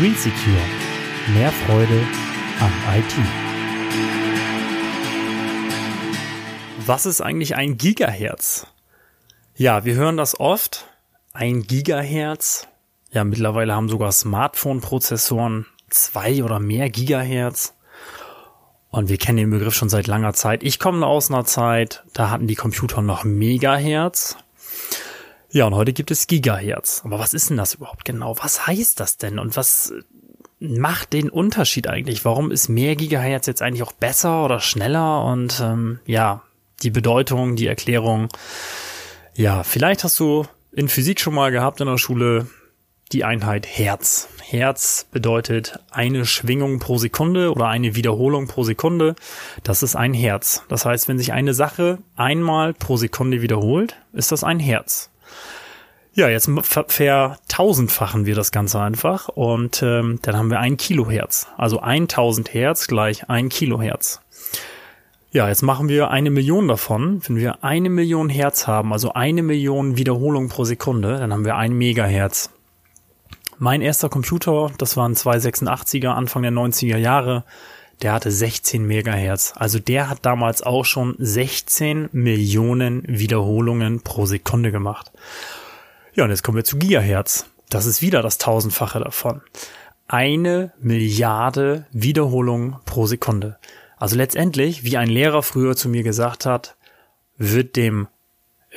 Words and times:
Green 0.00 0.14
Secure. 0.14 0.56
Mehr 1.34 1.52
Freude 1.52 2.00
am 2.58 2.72
IT. 2.96 3.14
Was 6.86 7.04
ist 7.04 7.20
eigentlich 7.20 7.54
ein 7.54 7.76
Gigahertz? 7.76 8.66
Ja, 9.56 9.84
wir 9.84 9.96
hören 9.96 10.16
das 10.16 10.40
oft. 10.40 10.86
Ein 11.34 11.64
Gigahertz. 11.64 12.66
Ja, 13.12 13.24
mittlerweile 13.24 13.74
haben 13.74 13.90
sogar 13.90 14.10
Smartphone-Prozessoren 14.10 15.66
zwei 15.90 16.44
oder 16.44 16.60
mehr 16.60 16.88
Gigahertz. 16.88 17.74
Und 18.88 19.10
wir 19.10 19.18
kennen 19.18 19.36
den 19.36 19.50
Begriff 19.50 19.74
schon 19.74 19.90
seit 19.90 20.06
langer 20.06 20.32
Zeit. 20.32 20.62
Ich 20.62 20.78
komme 20.78 21.06
aus 21.06 21.30
einer 21.30 21.44
Zeit, 21.44 22.04
da 22.14 22.30
hatten 22.30 22.46
die 22.46 22.54
Computer 22.54 23.02
noch 23.02 23.24
Megahertz. 23.24 24.38
Ja, 25.52 25.66
und 25.66 25.74
heute 25.74 25.92
gibt 25.92 26.10
es 26.12 26.28
Gigahertz. 26.28 27.02
Aber 27.04 27.18
was 27.18 27.34
ist 27.34 27.50
denn 27.50 27.56
das 27.56 27.74
überhaupt 27.74 28.04
genau? 28.04 28.36
Was 28.40 28.66
heißt 28.66 29.00
das 29.00 29.16
denn? 29.16 29.38
Und 29.38 29.56
was 29.56 29.92
macht 30.60 31.12
den 31.12 31.28
Unterschied 31.28 31.88
eigentlich? 31.88 32.24
Warum 32.24 32.52
ist 32.52 32.68
mehr 32.68 32.94
Gigahertz 32.94 33.46
jetzt 33.46 33.62
eigentlich 33.62 33.82
auch 33.82 33.92
besser 33.92 34.44
oder 34.44 34.60
schneller? 34.60 35.24
Und 35.24 35.60
ähm, 35.60 35.98
ja, 36.06 36.42
die 36.82 36.90
Bedeutung, 36.90 37.56
die 37.56 37.66
Erklärung. 37.66 38.28
Ja, 39.34 39.64
vielleicht 39.64 40.04
hast 40.04 40.20
du 40.20 40.46
in 40.72 40.88
Physik 40.88 41.20
schon 41.20 41.34
mal 41.34 41.50
gehabt 41.50 41.80
in 41.80 41.86
der 41.86 41.98
Schule 41.98 42.46
die 43.10 43.24
Einheit 43.24 43.66
Hertz. 43.66 44.28
Hertz 44.40 45.06
bedeutet 45.10 45.80
eine 45.90 46.26
Schwingung 46.26 46.78
pro 46.78 46.96
Sekunde 46.96 47.50
oder 47.50 47.66
eine 47.66 47.96
Wiederholung 47.96 48.46
pro 48.46 48.62
Sekunde. 48.62 49.16
Das 49.64 49.82
ist 49.82 49.96
ein 49.96 50.14
Herz. 50.14 50.62
Das 50.68 50.84
heißt, 50.84 51.08
wenn 51.08 51.18
sich 51.18 51.32
eine 51.32 51.54
Sache 51.54 51.98
einmal 52.14 52.72
pro 52.72 52.96
Sekunde 52.96 53.42
wiederholt, 53.42 53.96
ist 54.12 54.30
das 54.30 54.44
ein 54.44 54.60
Herz. 54.60 55.10
Ja, 56.12 56.28
jetzt 56.28 56.50
vertausendfachen 56.62 58.26
wir 58.26 58.34
das 58.34 58.50
Ganze 58.50 58.80
einfach 58.80 59.28
und 59.28 59.82
ähm, 59.82 60.18
dann 60.22 60.36
haben 60.36 60.50
wir 60.50 60.58
ein 60.58 60.76
Kilohertz. 60.76 61.46
Also 61.56 61.80
1000 61.80 62.52
Hertz 62.52 62.88
gleich 62.88 63.30
ein 63.30 63.48
Kilohertz. 63.48 64.20
Ja, 65.32 65.48
jetzt 65.48 65.62
machen 65.62 65.88
wir 65.88 66.10
eine 66.10 66.30
Million 66.30 66.66
davon. 66.66 67.22
Wenn 67.24 67.36
wir 67.36 67.62
eine 67.62 67.88
Million 67.88 68.28
Hertz 68.28 68.66
haben, 68.66 68.92
also 68.92 69.12
eine 69.12 69.44
Million 69.44 69.96
Wiederholungen 69.96 70.48
pro 70.48 70.64
Sekunde, 70.64 71.18
dann 71.18 71.32
haben 71.32 71.44
wir 71.44 71.54
ein 71.54 71.72
Megahertz. 71.72 72.50
Mein 73.58 73.80
erster 73.80 74.08
Computer, 74.08 74.72
das 74.78 74.96
war 74.96 75.08
ein 75.08 75.14
286er 75.14 76.08
Anfang 76.08 76.42
der 76.42 76.50
90er 76.50 76.96
Jahre, 76.96 77.44
der 78.02 78.12
hatte 78.12 78.30
16 78.30 78.84
Megahertz. 78.84 79.52
Also 79.56 79.78
der 79.78 80.08
hat 80.08 80.18
damals 80.22 80.62
auch 80.62 80.84
schon 80.84 81.14
16 81.18 82.08
Millionen 82.12 83.02
Wiederholungen 83.06 84.00
pro 84.00 84.26
Sekunde 84.26 84.72
gemacht. 84.72 85.10
Ja, 86.14 86.24
und 86.24 86.30
jetzt 86.30 86.42
kommen 86.42 86.56
wir 86.56 86.64
zu 86.64 86.78
Gigahertz. 86.78 87.46
Das 87.68 87.86
ist 87.86 88.02
wieder 88.02 88.22
das 88.22 88.38
tausendfache 88.38 88.98
davon. 88.98 89.42
Eine 90.08 90.72
Milliarde 90.80 91.86
Wiederholungen 91.92 92.76
pro 92.84 93.06
Sekunde. 93.06 93.58
Also 93.96 94.16
letztendlich, 94.16 94.82
wie 94.82 94.96
ein 94.96 95.08
Lehrer 95.08 95.42
früher 95.42 95.76
zu 95.76 95.88
mir 95.88 96.02
gesagt 96.02 96.46
hat, 96.46 96.76
wird 97.36 97.76
dem 97.76 98.08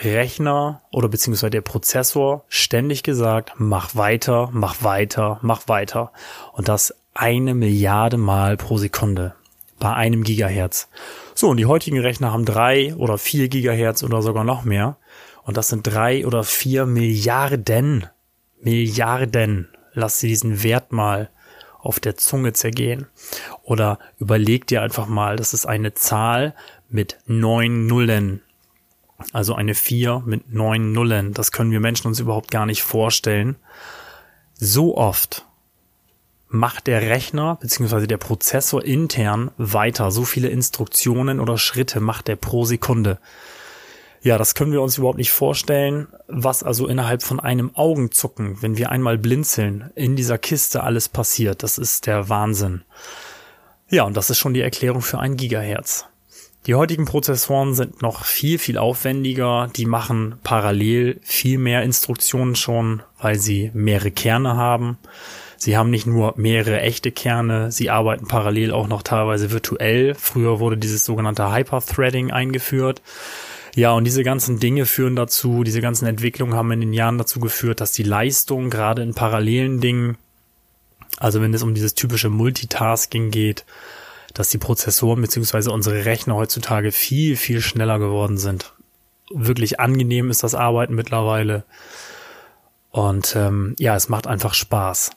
Rechner 0.02 0.81
oder 0.91 1.08
beziehungsweise 1.08 1.52
der 1.52 1.61
Prozessor 1.61 2.45
ständig 2.49 3.03
gesagt, 3.03 3.53
mach 3.58 3.95
weiter, 3.95 4.49
mach 4.52 4.83
weiter, 4.83 5.39
mach 5.41 5.67
weiter. 5.67 6.11
Und 6.52 6.67
das 6.67 6.95
eine 7.14 7.53
Milliarde 7.53 8.17
Mal 8.17 8.58
pro 8.58 8.78
Sekunde 8.78 9.36
bei 9.80 9.94
einem 9.94 10.23
Gigahertz. 10.23 10.88
So, 11.36 11.50
und 11.50 11.58
die 11.58 11.66
heutigen 11.66 12.00
Rechner 12.00 12.31
haben 12.31 12.45
drei 12.45 12.95
oder 12.95 13.17
vier 13.17 13.50
Gigahertz 13.50 14.03
oder 14.03 14.22
sogar 14.22 14.44
noch 14.44 14.64
mehr. 14.64 14.97
Und 15.44 15.58
das 15.58 15.67
sind 15.67 15.83
drei 15.83 16.25
oder 16.25 16.44
vier 16.44 16.86
Milliarden. 16.86 18.08
Milliarden. 18.61 19.67
Lass 19.94 20.20
sie 20.20 20.28
diesen 20.28 20.64
Wert 20.64 20.92
mal 20.92 21.30
auf 21.80 22.00
der 22.00 22.16
Zunge 22.16 22.53
zergehen. 22.53 23.08
Oder 23.64 24.00
überleg 24.20 24.67
dir 24.67 24.81
einfach 24.81 25.08
mal, 25.08 25.36
das 25.36 25.53
ist 25.53 25.66
eine 25.66 25.93
Zahl 25.93 26.55
mit 26.89 27.17
neun 27.26 27.87
Nullen. 27.87 28.42
Also 29.32 29.54
eine 29.54 29.76
4 29.76 30.23
mit 30.26 30.54
neun 30.54 30.92
Nullen. 30.92 31.33
Das 31.33 31.52
können 31.52 31.71
wir 31.71 31.80
Menschen 31.80 32.08
uns 32.08 32.20
überhaupt 32.20 32.52
gar 32.52 32.66
nicht 32.66 32.83
vorstellen. 32.83 33.55
So 34.54 34.98
oft 34.98 35.45
macht 36.53 36.86
der 36.86 37.02
Rechner 37.02 37.58
bzw. 37.59 38.05
der 38.05 38.17
Prozessor 38.17 38.86
intern 38.86 39.49
weiter. 39.58 40.11
So 40.11 40.23
viele 40.23 40.49
Instruktionen 40.49 41.39
oder 41.39 41.58
Schritte 41.58 41.99
macht 41.99 42.30
er 42.30 42.36
pro 42.36 42.64
Sekunde. 42.64 43.17
Ja, 44.21 44.37
das 44.37 44.53
können 44.53 44.71
wir 44.71 44.83
uns 44.83 44.99
überhaupt 44.99 45.17
nicht 45.17 45.31
vorstellen, 45.31 46.08
was 46.27 46.61
also 46.61 46.87
innerhalb 46.87 47.23
von 47.23 47.39
einem 47.39 47.75
Augenzucken, 47.75 48.61
wenn 48.61 48.77
wir 48.77 48.92
einmal 48.92 49.17
blinzeln, 49.17 49.89
in 49.95 50.15
dieser 50.15 50.37
Kiste 50.37 50.83
alles 50.83 51.09
passiert. 51.09 51.63
Das 51.63 51.80
ist 51.80 52.05
der 52.05 52.30
Wahnsinn. 52.30 52.83
Ja, 53.89 54.03
und 54.03 54.15
das 54.15 54.30
ist 54.30 54.37
schon 54.37 54.53
die 54.53 54.61
Erklärung 54.61 55.02
für 55.02 55.17
ein 55.19 55.36
Gigahertz. 55.36 56.05
Die 56.67 56.75
heutigen 56.75 57.05
Prozessoren 57.05 57.73
sind 57.73 58.03
noch 58.03 58.25
viel, 58.25 58.59
viel 58.59 58.77
aufwendiger. 58.77 59.69
Die 59.75 59.87
machen 59.87 60.36
parallel 60.43 61.19
viel 61.23 61.58
mehr 61.58 61.81
Instruktionen 61.81 62.55
schon, 62.55 63.02
weil 63.19 63.39
sie 63.39 63.71
mehrere 63.73 64.11
Kerne 64.11 64.55
haben. 64.55 64.99
Sie 65.63 65.77
haben 65.77 65.91
nicht 65.91 66.05
nur 66.05 66.33
mehrere 66.35 66.81
echte 66.81 67.09
Kerne, 67.09 67.71
sie 67.71 67.89
arbeiten 67.89 68.27
parallel 68.27 68.73
auch 68.73 68.89
noch 68.89 69.01
teilweise 69.01 69.49
virtuell. 69.49 70.13
Früher 70.13 70.59
wurde 70.59 70.75
dieses 70.75 71.05
sogenannte 71.05 71.53
Hyperthreading 71.53 72.31
eingeführt. 72.31 73.01
Ja, 73.73 73.93
und 73.93 74.03
diese 74.03 74.23
ganzen 74.23 74.59
Dinge 74.59 74.85
führen 74.85 75.15
dazu, 75.15 75.63
diese 75.63 75.79
ganzen 75.79 76.05
Entwicklungen 76.05 76.53
haben 76.53 76.73
in 76.73 76.81
den 76.81 76.91
Jahren 76.91 77.17
dazu 77.17 77.39
geführt, 77.39 77.79
dass 77.79 77.93
die 77.93 78.03
Leistung 78.03 78.69
gerade 78.69 79.03
in 79.03 79.13
parallelen 79.13 79.79
Dingen, 79.79 80.17
also 81.17 81.41
wenn 81.41 81.53
es 81.53 81.63
um 81.63 81.73
dieses 81.73 81.95
typische 81.95 82.30
Multitasking 82.30 83.31
geht, 83.31 83.63
dass 84.33 84.49
die 84.49 84.57
Prozessoren 84.57 85.21
beziehungsweise 85.21 85.71
unsere 85.71 86.03
Rechner 86.03 86.35
heutzutage 86.35 86.91
viel, 86.91 87.37
viel 87.37 87.61
schneller 87.61 87.99
geworden 87.99 88.37
sind. 88.37 88.73
Wirklich 89.31 89.80
angenehm 89.80 90.30
ist 90.30 90.43
das 90.43 90.55
Arbeiten 90.55 90.93
mittlerweile. 90.93 91.63
Und 92.91 93.33
ähm, 93.37 93.75
ja, 93.80 93.95
es 93.95 94.09
macht 94.09 94.27
einfach 94.27 94.53
Spaß. 94.53 95.11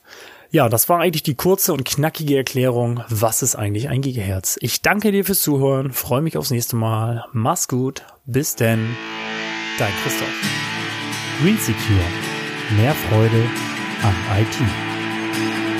Ja, 0.49 0.69
das 0.69 0.87
war 0.87 0.99
eigentlich 0.99 1.23
die 1.23 1.35
kurze 1.35 1.73
und 1.73 1.83
knackige 1.83 2.37
Erklärung, 2.37 3.03
was 3.09 3.41
ist 3.41 3.55
eigentlich 3.55 3.89
ein 3.89 4.01
Gigahertz. 4.01 4.57
Ich 4.61 4.81
danke 4.81 5.11
dir 5.11 5.25
fürs 5.25 5.41
Zuhören, 5.41 5.91
freue 5.91 6.21
mich 6.21 6.37
aufs 6.37 6.51
nächste 6.51 6.77
Mal. 6.77 7.25
Mach's 7.33 7.67
gut, 7.67 8.05
bis 8.25 8.55
denn. 8.55 8.95
Dein 9.77 9.91
Christoph. 10.03 10.27
Green 11.41 11.57
Secure. 11.57 11.99
Mehr 12.77 12.95
Freude 12.95 13.43
am 14.03 14.15
IT. 14.39 15.76